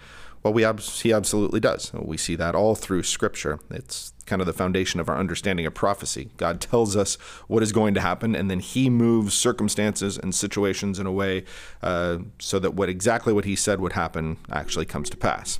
Well, 0.43 0.53
we 0.53 0.65
ab- 0.65 0.81
he 0.81 1.13
absolutely 1.13 1.61
does. 1.61 1.93
We 1.93 2.17
see 2.17 2.37
that 2.37 2.55
all 2.55 2.75
through 2.75 3.03
Scripture. 3.03 3.59
It's 3.71 4.13
kind 4.25 4.41
of 4.41 4.47
the 4.47 4.53
foundation 4.53 5.01
of 5.01 5.09
our 5.09 5.19
understanding 5.19 5.67
of 5.67 5.75
prophecy. 5.75 6.31
God 6.37 6.61
tells 6.61 6.97
us 6.97 7.17
what 7.49 7.63
is 7.63 7.73
going 7.73 7.95
to 7.95 8.01
happen, 8.01 8.37
and 8.37 8.51
then 8.51 8.61
He 8.61 8.89
moves 8.89 9.35
circumstances 9.35 10.17
and 10.17 10.35
situations 10.35 10.99
in 10.99 11.07
a 11.07 11.13
way 11.13 11.45
uh, 11.83 12.19
so 12.39 12.59
that 12.61 12.75
what 12.75 12.89
exactly 12.89 13.33
what 13.33 13.47
He 13.47 13.57
said 13.57 13.81
would 13.81 13.95
happen 13.95 14.37
actually 14.51 14.87
comes 14.87 15.11
to 15.11 15.17
pass 15.17 15.59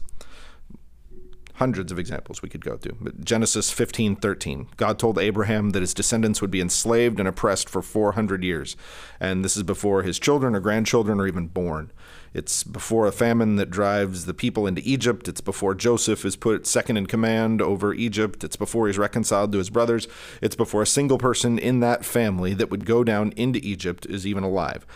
hundreds 1.59 1.91
of 1.91 1.99
examples 1.99 2.41
we 2.41 2.49
could 2.49 2.65
go 2.65 2.77
through. 2.77 2.97
But 3.01 3.25
Genesis 3.25 3.71
15, 3.71 4.17
13. 4.17 4.69
God 4.77 4.99
told 4.99 5.19
Abraham 5.19 5.71
that 5.71 5.83
his 5.83 5.93
descendants 5.93 6.41
would 6.41 6.53
be 6.53 6.61
enslaved 6.61 7.19
and 7.19 7.29
oppressed 7.29 7.69
for 7.69 7.83
400 7.83 8.45
years. 8.45 8.77
And 9.19 9.45
this 9.45 9.57
is 9.57 9.65
before 9.65 10.03
his 10.03 10.21
children 10.21 10.55
or 10.55 10.61
grandchildren 10.61 11.21
are 11.21 11.27
even 11.27 11.49
born. 11.49 11.91
It's 12.33 12.63
before 12.63 13.07
a 13.07 13.13
famine 13.13 13.57
that 13.57 13.71
drives 13.71 14.27
the 14.27 14.35
people 14.35 14.67
into 14.67 14.83
Egypt. 14.85 15.27
It's 15.27 15.41
before 15.41 15.75
Joseph 15.75 16.25
is 16.25 16.37
put 16.37 16.67
second 16.67 16.97
in 16.97 17.07
command 17.07 17.61
over 17.61 17.93
Egypt. 17.93 18.45
It's 18.45 18.57
before 18.57 18.87
he's 18.87 18.99
reconciled 18.99 19.51
to 19.53 19.59
his 19.59 19.71
brothers. 19.71 20.07
It's 20.41 20.57
before 20.57 20.83
a 20.83 20.87
single 20.87 21.19
person 21.19 21.59
in 21.59 21.81
that 21.81 22.05
family 22.05 22.55
that 22.55 22.71
would 22.71 22.85
go 22.85 23.03
down 23.03 23.33
into 23.33 23.59
Egypt 23.65 24.07
is 24.07 24.27
even 24.27 24.45
alive. 24.45 24.87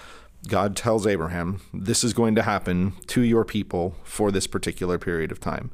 God 0.49 0.77
tells 0.77 1.07
Abraham, 1.07 1.61
This 1.73 2.05
is 2.05 2.13
going 2.13 2.35
to 2.37 2.43
happen 2.43 2.95
to 3.09 3.23
your 3.23 3.45
people 3.45 3.97
for 4.05 4.31
this 4.31 4.47
particular 4.47 4.99
period 4.99 5.33
of 5.33 5.41
time. 5.41 5.73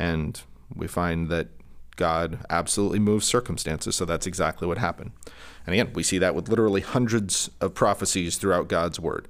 And 0.00 0.40
we 0.74 0.86
find 0.86 1.28
that 1.28 1.48
God 1.96 2.38
absolutely 2.48 2.98
moves 2.98 3.26
circumstances, 3.26 3.94
so 3.94 4.06
that's 4.06 4.26
exactly 4.26 4.66
what 4.66 4.78
happened. 4.78 5.12
And 5.66 5.74
again, 5.74 5.92
we 5.92 6.02
see 6.02 6.16
that 6.16 6.34
with 6.34 6.48
literally 6.48 6.80
hundreds 6.80 7.50
of 7.60 7.74
prophecies 7.74 8.38
throughout 8.38 8.66
God's 8.68 8.98
word. 8.98 9.28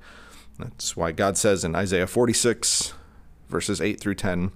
That's 0.60 0.96
why 0.96 1.10
God 1.10 1.36
says 1.36 1.64
in 1.64 1.74
Isaiah 1.74 2.06
46, 2.06 2.94
verses 3.48 3.80
8 3.80 3.98
through 3.98 4.14
10, 4.14 4.52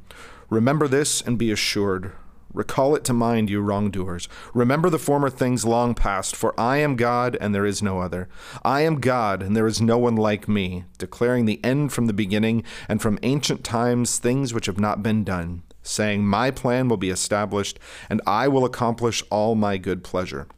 Remember 0.48 0.86
this 0.86 1.20
and 1.20 1.36
be 1.36 1.50
assured. 1.50 2.12
Recall 2.52 2.94
it 2.94 3.02
to 3.06 3.12
mind, 3.12 3.50
you 3.50 3.60
wrongdoers. 3.60 4.28
Remember 4.54 4.88
the 4.88 4.98
former 5.00 5.28
things 5.28 5.64
long 5.64 5.92
past, 5.92 6.36
for 6.36 6.54
I 6.58 6.76
am 6.76 6.94
God 6.94 7.36
and 7.40 7.52
there 7.52 7.66
is 7.66 7.82
no 7.82 7.98
other. 7.98 8.28
I 8.64 8.82
am 8.82 9.00
God 9.00 9.42
and 9.42 9.56
there 9.56 9.66
is 9.66 9.80
no 9.80 9.98
one 9.98 10.14
like 10.14 10.46
me, 10.46 10.84
declaring 10.96 11.46
the 11.46 11.62
end 11.64 11.92
from 11.92 12.06
the 12.06 12.12
beginning 12.12 12.62
and 12.86 13.02
from 13.02 13.18
ancient 13.24 13.64
times 13.64 14.18
things 14.18 14.54
which 14.54 14.66
have 14.66 14.78
not 14.78 15.02
been 15.02 15.24
done, 15.24 15.64
saying, 15.84 16.26
My 16.26 16.50
plan 16.50 16.88
will 16.88 16.96
be 16.96 17.10
established 17.10 17.78
and 18.10 18.20
I 18.26 18.48
will 18.48 18.64
accomplish 18.64 19.22
all 19.30 19.54
my 19.54 19.76
good 19.76 20.02
pleasure. 20.02 20.48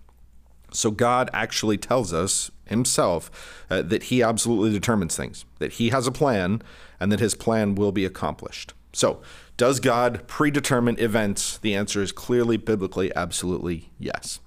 So 0.72 0.90
God 0.90 1.28
actually 1.32 1.76
tells 1.76 2.12
us 2.12 2.50
himself 2.66 3.64
uh, 3.70 3.82
that 3.82 4.04
he 4.04 4.22
absolutely 4.22 4.72
determines 4.72 5.16
things, 5.16 5.44
that 5.58 5.74
he 5.74 5.90
has 5.90 6.06
a 6.06 6.12
plan, 6.12 6.62
and 6.98 7.12
that 7.12 7.20
his 7.20 7.34
plan 7.34 7.74
will 7.74 7.92
be 7.92 8.04
accomplished. 8.04 8.72
So, 8.92 9.20
does 9.56 9.80
God 9.80 10.26
predetermine 10.26 10.98
events? 10.98 11.58
The 11.58 11.74
answer 11.74 12.02
is 12.02 12.12
clearly, 12.12 12.56
biblically, 12.56 13.14
absolutely 13.14 13.90
yes. 13.98 14.40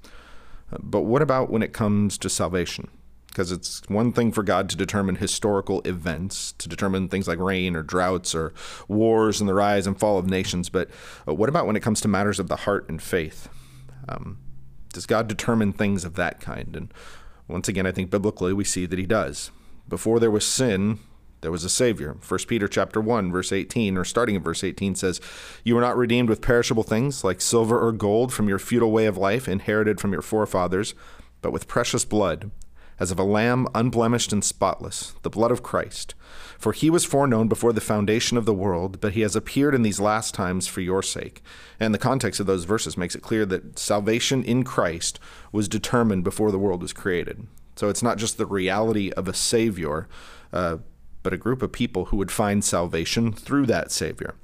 Uh, 0.72 0.78
but 0.82 1.02
what 1.02 1.22
about 1.22 1.50
when 1.50 1.62
it 1.62 1.74
comes 1.74 2.18
to 2.20 2.30
salvation? 2.30 2.90
Because 3.30 3.52
it's 3.52 3.82
one 3.88 4.12
thing 4.12 4.32
for 4.32 4.44
God 4.44 4.70
to 4.70 4.76
determine 4.76 5.16
historical 5.16 5.82
events, 5.82 6.54
to 6.54 6.68
determine 6.68 7.08
things 7.08 7.28
like 7.28 7.40
rain 7.40 7.76
or 7.76 7.84
droughts 7.84 8.34
or 8.34 8.54
wars 8.88 9.40
and 9.40 9.48
the 9.48 9.54
rise 9.54 9.86
and 9.86 10.00
fall 10.00 10.18
of 10.18 10.28
nations. 10.28 10.70
But 10.70 10.90
uh, 11.28 11.34
what 11.34 11.50
about 11.50 11.68
when 11.68 11.76
it 11.76 11.84
comes 11.84 12.02
to 12.02 12.08
matters 12.08 12.40
of 12.40 12.48
the 12.48 12.58
heart 12.58 12.90
and 12.90 13.02
faith? 13.02 13.48
Um, 14.08 14.40
does 14.92 15.06
God 15.06 15.28
determine 15.28 15.74
things 15.74 16.04
of 16.04 16.16
that 16.16 16.40
kind? 16.40 16.76
And 16.76 16.94
once 17.48 17.68
again, 17.68 17.86
I 17.86 17.92
think 17.92 18.10
biblically 18.10 18.54
we 18.54 18.64
see 18.64 18.86
that 18.86 19.00
he 19.00 19.06
does. 19.06 19.52
Before 19.88 20.20
there 20.20 20.32
was 20.32 20.46
sin, 20.46 21.00
there 21.42 21.52
was 21.52 21.64
a 21.64 21.70
savior. 21.70 22.18
1 22.28 22.40
Peter 22.48 22.68
chapter 22.68 23.00
1 23.00 23.32
verse 23.32 23.52
18 23.52 23.98
or 23.98 24.06
starting 24.06 24.36
in 24.36 24.44
verse 24.44 24.64
18 24.64 24.96
says, 24.96 25.22
"You 25.64 25.76
were 25.76 25.82
not 25.82 25.98
redeemed 25.98 26.30
with 26.30 26.42
perishable 26.42 26.84
things 26.84 27.24
like 27.24 27.42
silver 27.42 27.80
or 27.80 27.92
gold 27.92 28.34
from 28.34 28.50
your 28.50 28.60
futile 28.60 28.92
way 28.92 29.06
of 29.06 29.18
life 29.18 29.48
inherited 29.48 30.00
from 30.00 30.12
your 30.12 30.22
forefathers, 30.22 30.94
but 31.42 31.54
with 31.54 31.68
precious 31.68 32.04
blood, 32.06 32.52
as 33.00 33.12
of 33.12 33.20
a 33.20 33.24
lamb 33.24 33.68
unblemished 33.74 34.34
and 34.34 34.44
spotless, 34.44 35.14
the 35.22 35.30
blood 35.30 35.52
of 35.52 35.64
Christ. 35.64 36.16
For 36.58 36.74
he 36.74 36.90
was 36.90 37.06
foreknown 37.06 37.48
before 37.48 37.72
the 37.72 37.82
foundation 37.82 38.38
of 38.38 38.46
the 38.46 38.54
world, 38.54 39.00
but 39.00 39.14
he 39.14 39.22
has 39.22 39.36
appeared 39.36 39.74
in 39.74 39.82
these 39.82 40.00
last 40.00 40.34
times 40.34 40.68
for 40.68 40.82
your 40.82 41.02
sake. 41.02 41.42
And 41.80 41.94
the 41.94 41.98
context 42.00 42.40
of 42.40 42.46
those 42.46 42.66
verses 42.66 42.98
makes 42.98 43.16
it 43.16 43.22
clear 43.22 43.46
that 43.46 43.80
salvation 43.80 44.44
in 44.44 44.64
Christ 44.64 45.20
was 45.52 45.70
determined 45.70 46.24
before 46.24 46.52
the 46.52 46.60
world 46.60 46.82
was 46.82 46.92
created. 46.92 47.48
So 47.76 47.88
it's 47.88 48.04
not 48.04 48.18
just 48.18 48.38
the 48.38 48.46
reality 48.46 49.12
of 49.12 49.30
a 49.30 49.34
Savior, 49.34 50.10
uh, 50.52 50.78
but 51.24 51.34
a 51.34 51.38
group 51.38 51.62
of 51.62 51.72
people 51.72 52.06
who 52.06 52.18
would 52.18 52.32
find 52.32 52.64
salvation 52.64 53.32
through 53.32 53.68
that 53.68 53.92
Savior. 53.92 54.36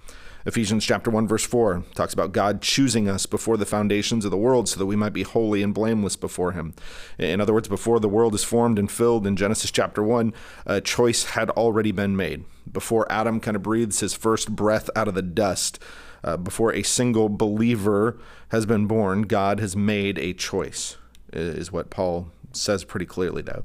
Ephesians 0.48 0.86
chapter 0.86 1.10
1 1.10 1.28
verse 1.28 1.44
4 1.44 1.84
talks 1.96 2.14
about 2.14 2.32
God 2.32 2.62
choosing 2.62 3.10
us 3.10 3.25
before 3.25 3.58
the 3.58 3.66
foundations 3.66 4.25
of 4.25 4.32
the 4.32 4.38
world 4.38 4.70
so 4.70 4.78
that 4.78 4.86
we 4.86 4.96
might 4.96 5.12
be 5.12 5.24
holy 5.24 5.64
and 5.64 5.74
blameless 5.74 6.16
before 6.16 6.52
him. 6.52 6.75
In 7.18 7.42
other 7.42 7.54
words, 7.54 7.68
before 7.68 8.00
the 8.00 8.08
world 8.08 8.36
is 8.36 8.44
formed 8.44 8.78
and 8.78 8.92
filled 8.92 9.25
in 9.25 9.36
Genesis 9.36 9.72
chapter 9.72 10.04
1, 10.04 10.34
a 10.68 10.82
choice 10.82 11.24
had 11.32 11.50
already 11.52 11.92
been 11.92 12.16
made. 12.16 12.46
Before 12.72 13.12
Adam 13.12 13.40
kind 13.40 13.56
of 13.56 13.64
breathes 13.64 14.02
his 14.02 14.14
first 14.14 14.56
breath 14.56 14.88
out 14.96 15.08
of 15.08 15.16
the 15.16 15.24
dust, 15.24 15.80
uh, 16.24 16.38
before 16.38 16.72
a 16.72 16.84
single 16.84 17.28
believer 17.28 18.16
has 18.50 18.68
been 18.68 18.86
born, 18.86 19.24
God 19.24 19.60
has 19.60 19.75
made 19.75 20.20
a 20.20 20.34
choice, 20.34 20.98
is 21.34 21.72
what 21.72 21.90
Paul 21.90 22.30
says 22.52 22.84
pretty 22.84 23.08
clearly, 23.08 23.42
though. 23.42 23.64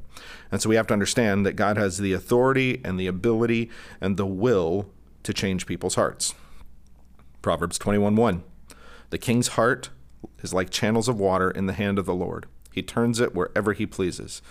And 0.50 0.62
so 0.62 0.70
we 0.70 0.76
have 0.76 0.86
to 0.86 0.94
understand 0.94 1.44
that 1.44 1.56
God 1.56 1.76
has 1.76 1.98
the 1.98 2.14
authority 2.14 2.80
and 2.82 2.98
the 2.98 3.06
ability 3.06 3.68
and 4.00 4.16
the 4.16 4.26
will 4.26 4.88
to 5.24 5.34
change 5.34 5.66
people's 5.66 5.96
hearts. 5.96 6.34
Proverbs 7.42 7.78
21:1. 7.78 8.42
The 9.10 9.18
king's 9.18 9.48
heart 9.48 9.90
is 10.42 10.54
like 10.54 10.70
channels 10.70 11.08
of 11.08 11.18
water 11.18 11.50
in 11.50 11.66
the 11.66 11.72
hand 11.72 11.98
of 11.98 12.06
the 12.06 12.14
Lord. 12.14 12.46
He 12.72 12.82
turns 12.82 13.20
it 13.20 13.34
wherever 13.34 13.72
he 13.72 13.86
pleases. 13.86 14.42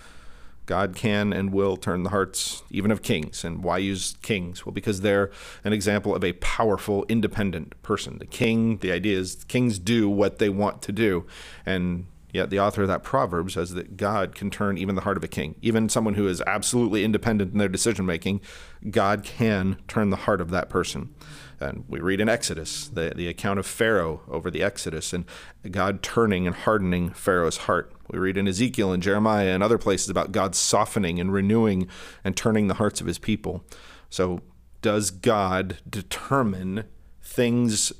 God 0.65 0.96
can 0.96 1.34
and 1.34 1.51
will 1.51 1.77
turn 1.77 2.03
the 2.03 2.12
hearts 2.12 2.62
even 2.69 2.91
of 2.91 3.01
kings. 3.01 3.43
And 3.43 3.63
why 3.63 3.79
use 3.79 4.15
kings? 4.22 4.65
Well, 4.65 4.74
because 4.74 5.01
they're 5.01 5.31
an 5.63 5.74
example 5.74 6.13
of 6.13 6.24
a 6.24 6.34
powerful, 6.34 7.05
independent 7.10 7.81
person. 7.81 8.19
The 8.19 8.27
king, 8.27 8.77
the 8.77 8.91
idea 8.91 9.17
is 9.17 9.43
kings 9.48 9.79
do 9.79 10.08
what 10.08 10.38
they 10.38 10.50
want 10.50 10.84
to 10.84 10.91
do. 10.91 11.25
And 11.65 12.05
Yet 12.31 12.51
the 12.51 12.60
author 12.60 12.84
of 12.84 12.88
that 12.89 13.03
proverb 13.03 13.50
says 13.51 13.74
that 13.74 13.98
God 13.98 14.36
can 14.36 14.51
turn 14.51 14.77
even 14.77 14.96
the 14.96 15.01
heart 15.01 15.17
of 15.17 15.24
a 15.24 15.27
king, 15.27 15.55
even 15.62 15.89
someone 15.89 16.13
who 16.13 16.27
is 16.27 16.43
absolutely 16.46 17.03
independent 17.03 17.53
in 17.53 17.58
their 17.58 17.67
decision 17.67 18.05
making. 18.05 18.41
God 18.89 19.24
can 19.24 19.77
turn 19.88 20.12
the 20.12 20.15
heart 20.15 20.39
of 20.39 20.51
that 20.51 20.69
person. 20.69 21.13
And 21.59 21.83
we 21.87 21.99
read 21.99 22.21
in 22.21 22.29
Exodus 22.29 22.87
the, 22.87 23.13
the 23.15 23.27
account 23.27 23.59
of 23.59 23.65
Pharaoh 23.65 24.21
over 24.29 24.49
the 24.49 24.63
Exodus 24.63 25.13
and 25.13 25.25
God 25.69 26.01
turning 26.01 26.47
and 26.47 26.55
hardening 26.55 27.11
Pharaoh's 27.11 27.57
heart. 27.57 27.91
We 28.09 28.19
read 28.19 28.37
in 28.37 28.47
Ezekiel 28.47 28.91
and 28.91 29.03
Jeremiah 29.03 29.49
and 29.49 29.61
other 29.61 29.77
places 29.77 30.09
about 30.09 30.31
God 30.31 30.55
softening 30.55 31.19
and 31.19 31.33
renewing 31.33 31.87
and 32.23 32.35
turning 32.35 32.67
the 32.67 32.75
hearts 32.75 33.01
of 33.01 33.07
his 33.07 33.19
people. 33.19 33.63
So, 34.09 34.41
does 34.81 35.11
God 35.11 35.79
determine 35.87 36.85
things 37.21 37.91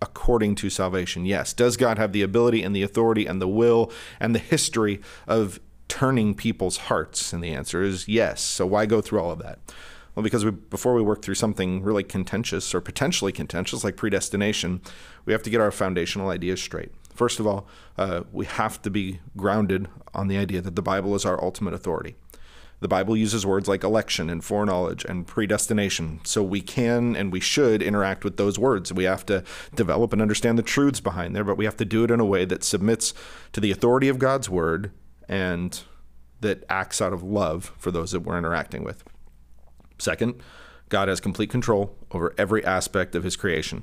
according 0.00 0.54
to 0.56 0.70
salvation? 0.70 1.26
Yes. 1.26 1.52
Does 1.52 1.76
God 1.76 1.98
have 1.98 2.12
the 2.12 2.22
ability 2.22 2.62
and 2.62 2.74
the 2.74 2.82
authority 2.82 3.26
and 3.26 3.42
the 3.42 3.48
will 3.48 3.92
and 4.18 4.34
the 4.34 4.38
history 4.38 5.00
of 5.26 5.60
turning 5.88 6.34
people's 6.34 6.76
hearts? 6.76 7.32
And 7.32 7.42
the 7.42 7.52
answer 7.52 7.82
is 7.82 8.08
yes. 8.08 8.40
So 8.40 8.66
why 8.66 8.86
go 8.86 9.00
through 9.00 9.20
all 9.20 9.32
of 9.32 9.40
that? 9.40 9.58
Well, 10.14 10.24
because 10.24 10.44
we, 10.44 10.50
before 10.50 10.94
we 10.94 11.02
work 11.02 11.22
through 11.22 11.36
something 11.36 11.82
really 11.82 12.02
contentious 12.02 12.74
or 12.74 12.80
potentially 12.80 13.32
contentious 13.32 13.84
like 13.84 13.96
predestination, 13.96 14.80
we 15.24 15.32
have 15.32 15.42
to 15.44 15.50
get 15.50 15.60
our 15.60 15.70
foundational 15.70 16.30
ideas 16.30 16.60
straight. 16.60 16.92
First 17.14 17.38
of 17.38 17.46
all, 17.46 17.68
uh, 17.96 18.22
we 18.32 18.46
have 18.46 18.82
to 18.82 18.90
be 18.90 19.20
grounded 19.36 19.88
on 20.14 20.28
the 20.28 20.36
idea 20.36 20.60
that 20.62 20.74
the 20.74 20.82
Bible 20.82 21.14
is 21.14 21.24
our 21.24 21.42
ultimate 21.42 21.74
authority. 21.74 22.16
The 22.80 22.88
Bible 22.88 23.14
uses 23.16 23.44
words 23.44 23.68
like 23.68 23.84
election 23.84 24.30
and 24.30 24.42
foreknowledge 24.42 25.04
and 25.04 25.26
predestination. 25.26 26.20
So 26.24 26.42
we 26.42 26.62
can 26.62 27.14
and 27.14 27.30
we 27.30 27.40
should 27.40 27.82
interact 27.82 28.24
with 28.24 28.38
those 28.38 28.58
words. 28.58 28.92
We 28.92 29.04
have 29.04 29.26
to 29.26 29.44
develop 29.74 30.14
and 30.14 30.22
understand 30.22 30.58
the 30.58 30.62
truths 30.62 31.00
behind 31.00 31.36
there, 31.36 31.44
but 31.44 31.58
we 31.58 31.66
have 31.66 31.76
to 31.76 31.84
do 31.84 32.04
it 32.04 32.10
in 32.10 32.20
a 32.20 32.24
way 32.24 32.46
that 32.46 32.64
submits 32.64 33.12
to 33.52 33.60
the 33.60 33.70
authority 33.70 34.08
of 34.08 34.18
God's 34.18 34.48
word 34.48 34.92
and 35.28 35.82
that 36.40 36.64
acts 36.70 37.02
out 37.02 37.12
of 37.12 37.22
love 37.22 37.72
for 37.76 37.90
those 37.90 38.12
that 38.12 38.20
we're 38.20 38.38
interacting 38.38 38.82
with. 38.82 39.04
Second, 40.00 40.42
God 40.88 41.08
has 41.08 41.20
complete 41.20 41.50
control 41.50 41.96
over 42.10 42.34
every 42.36 42.64
aspect 42.64 43.14
of 43.14 43.22
his 43.22 43.36
creation. 43.36 43.82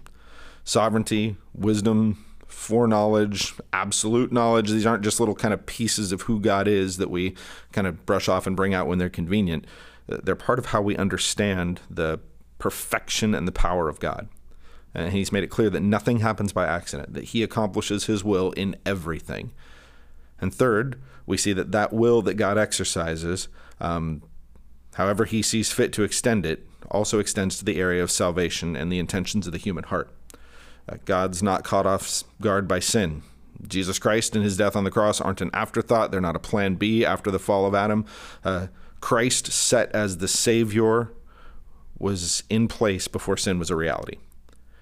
Sovereignty, 0.64 1.38
wisdom, 1.54 2.26
foreknowledge, 2.48 3.54
absolute 3.72 4.32
knowledge. 4.32 4.72
These 4.72 4.86
aren't 4.86 5.04
just 5.04 5.20
little 5.20 5.36
kind 5.36 5.54
of 5.54 5.66
pieces 5.66 6.12
of 6.12 6.24
who 6.24 6.40
God 6.40 6.68
is 6.68 6.98
that 6.98 7.10
we 7.10 7.36
kind 7.72 7.88
of 7.88 8.06
brush 8.06 8.28
off 8.28 8.48
and 8.48 8.56
bring 8.56 8.74
out 8.74 8.88
when 8.88 8.98
they're 8.98 9.10
convenient. 9.10 9.66
They're 10.08 10.36
part 10.36 10.60
of 10.60 10.68
how 10.68 10.82
we 10.82 10.96
understand 10.98 11.82
the 11.90 12.20
perfection 12.60 13.36
and 13.36 13.48
the 13.48 13.52
power 13.52 13.88
of 13.88 14.00
God. 14.00 14.28
And 14.94 15.12
he's 15.14 15.32
made 15.32 15.44
it 15.44 15.48
clear 15.48 15.70
that 15.70 15.82
nothing 15.82 16.20
happens 16.20 16.54
by 16.54 16.66
accident, 16.66 17.14
that 17.14 17.26
he 17.26 17.44
accomplishes 17.44 18.06
his 18.06 18.24
will 18.24 18.52
in 18.54 18.76
everything. 18.86 19.52
And 20.40 20.54
third, 20.54 21.00
we 21.26 21.38
see 21.38 21.54
that 21.54 21.72
that 21.72 21.94
will 21.94 22.22
that 22.24 22.36
God 22.36 22.58
exercises, 22.58 23.48
um, 23.80 24.24
however 24.98 25.26
he 25.26 25.44
sees 25.44 25.72
fit 25.72 25.94
to 25.94 26.02
extend 26.02 26.44
it, 26.44 26.68
also 26.90 27.20
extends 27.20 27.58
to 27.58 27.66
the 27.66 27.80
area 27.80 28.02
of 28.02 28.10
salvation 28.10 28.76
and 28.76 28.92
the 28.92 28.98
intentions 28.98 29.46
of 29.46 29.54
the 29.54 29.60
human 29.60 29.84
heart. 29.84 30.10
Uh, 30.90 30.98
God's 31.06 31.44
not 31.44 31.64
caught 31.64 31.86
off 31.86 32.24
guard 32.42 32.68
by 32.68 32.80
sin. 32.80 33.22
Jesus 33.68 34.00
Christ 34.00 34.36
and 34.36 34.44
his 34.44 34.58
death 34.58 34.76
on 34.76 34.86
the 34.86 34.92
cross 34.92 35.22
aren't 35.22 35.42
an 35.42 35.52
afterthought. 35.54 36.10
They're 36.10 36.20
not 36.20 36.36
a 36.36 36.40
plan 36.40 36.76
B 36.76 37.06
after 37.06 37.30
the 37.30 37.38
fall 37.38 37.68
of 37.68 37.76
Adam. 37.76 38.06
Uh, 38.44 38.68
Christ, 39.00 39.52
set 39.52 39.92
as 39.92 40.18
the 40.18 40.28
Savior, 40.28 41.12
was 42.00 42.42
in 42.50 42.68
place 42.68 43.08
before 43.08 43.38
sin 43.38 43.60
was 43.60 43.70
a 43.70 43.76
reality. 43.76 44.18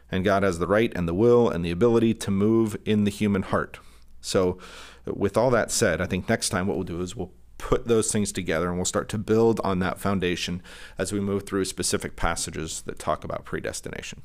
And 0.10 0.24
God 0.24 0.44
has 0.44 0.60
the 0.60 0.68
right 0.68 0.94
and 0.96 1.10
the 1.10 1.14
will 1.14 1.50
and 1.50 1.66
the 1.66 1.72
ability 1.72 2.14
to 2.14 2.32
move 2.32 2.78
in 2.86 3.04
the 3.04 3.12
human 3.12 3.42
heart. 3.42 3.80
So, 4.22 4.60
with 5.06 5.36
all 5.36 5.50
that 5.52 5.72
said, 5.72 6.00
I 6.00 6.06
think 6.06 6.30
next 6.30 6.50
time 6.50 6.68
what 6.68 6.78
we'll 6.78 6.86
do 6.86 7.02
is 7.02 7.16
we'll 7.16 7.32
put 7.58 7.88
those 7.88 8.12
things 8.12 8.32
together 8.32 8.68
and 8.68 8.78
we'll 8.78 8.86
start 8.86 9.10
to 9.10 9.18
build 9.18 9.60
on 9.64 9.80
that 9.80 10.00
foundation 10.00 10.62
as 10.98 11.12
we 11.12 11.20
move 11.20 11.46
through 11.46 11.66
specific 11.66 12.16
passages 12.16 12.82
that 12.82 13.00
talk 13.00 13.24
about 13.24 13.46
predestination. 13.46 14.22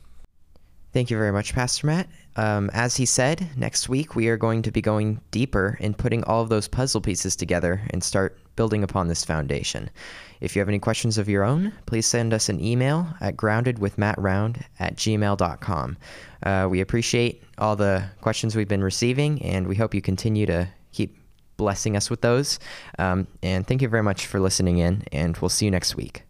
Thank 0.92 1.08
you 1.08 1.16
very 1.16 1.30
much, 1.30 1.54
Pastor 1.54 1.86
Matt. 1.86 2.08
Um, 2.34 2.68
as 2.72 2.96
he 2.96 3.06
said, 3.06 3.48
next 3.56 3.88
week 3.88 4.16
we 4.16 4.26
are 4.28 4.36
going 4.36 4.62
to 4.62 4.72
be 4.72 4.80
going 4.80 5.20
deeper 5.30 5.76
in 5.80 5.94
putting 5.94 6.24
all 6.24 6.42
of 6.42 6.48
those 6.48 6.66
puzzle 6.66 7.00
pieces 7.00 7.36
together 7.36 7.80
and 7.90 8.02
start 8.02 8.38
building 8.56 8.82
upon 8.82 9.06
this 9.06 9.24
foundation. 9.24 9.88
If 10.40 10.56
you 10.56 10.60
have 10.60 10.68
any 10.68 10.80
questions 10.80 11.16
of 11.16 11.28
your 11.28 11.44
own, 11.44 11.72
please 11.86 12.06
send 12.06 12.34
us 12.34 12.48
an 12.48 12.64
email 12.64 13.06
at 13.20 13.36
groundedwithmattround 13.36 14.64
at 14.80 14.96
gmail.com. 14.96 15.96
Uh, 16.42 16.68
we 16.68 16.80
appreciate 16.80 17.44
all 17.58 17.76
the 17.76 18.04
questions 18.20 18.56
we've 18.56 18.68
been 18.68 18.82
receiving, 18.82 19.40
and 19.42 19.68
we 19.68 19.76
hope 19.76 19.94
you 19.94 20.02
continue 20.02 20.46
to 20.46 20.68
blessing 21.60 21.94
us 21.94 22.08
with 22.08 22.22
those. 22.22 22.58
Um, 22.98 23.26
and 23.42 23.66
thank 23.66 23.82
you 23.82 23.88
very 23.88 24.02
much 24.02 24.26
for 24.26 24.40
listening 24.40 24.78
in, 24.78 25.04
and 25.12 25.36
we'll 25.36 25.50
see 25.50 25.66
you 25.66 25.70
next 25.70 25.94
week. 25.94 26.29